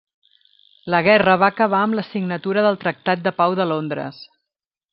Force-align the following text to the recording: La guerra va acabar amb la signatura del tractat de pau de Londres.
La 0.93 1.01
guerra 1.07 1.35
va 1.43 1.49
acabar 1.53 1.81
amb 1.87 1.97
la 1.99 2.05
signatura 2.07 2.65
del 2.69 2.81
tractat 2.87 3.23
de 3.29 3.35
pau 3.43 3.57
de 3.61 3.69
Londres. 3.75 4.27